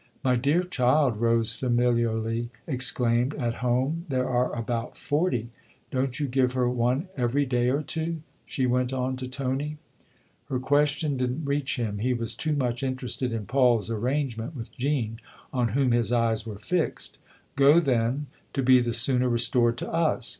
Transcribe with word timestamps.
"My 0.23 0.35
dear 0.35 0.63
child," 0.63 1.17
Rose 1.17 1.53
familiarly 1.53 2.49
exclaimed," 2.65 3.35
at 3.47 3.57
home 3.61 4.07
there 4.09 4.27
are 4.27 4.51
about 4.55 4.97
forty! 4.97 5.51
Don't 5.91 6.19
you 6.19 6.27
give 6.27 6.53
her 6.53 6.67
one 6.67 7.07
every 7.15 7.45
day 7.45 7.69
or 7.69 7.83
two?" 7.83 8.23
she 8.47 8.65
went 8.65 8.91
on 8.93 9.15
to 9.17 9.27
Tony. 9.27 9.77
THE 10.49 10.55
OTHER 10.55 10.63
HOUSE 10.65 10.71
147 10.71 11.17
Her 11.17 11.17
question 11.17 11.17
didn't 11.17 11.45
reach 11.45 11.75
him; 11.75 11.99
he 11.99 12.15
was 12.15 12.33
too 12.33 12.55
much 12.55 12.81
interested 12.81 13.31
in 13.31 13.45
Paul's 13.45 13.91
arrangement 13.91 14.55
with 14.55 14.71
Jean, 14.75 15.19
on 15.53 15.67
whom 15.77 15.91
his 15.91 16.11
eyes 16.11 16.47
were 16.47 16.57
fixed." 16.57 17.19
Go, 17.55 17.79
then 17.79 18.25
to 18.53 18.63
be 18.63 18.79
the 18.79 18.93
sooner 18.93 19.29
restored 19.29 19.77
to 19.77 19.91
us. 19.93 20.29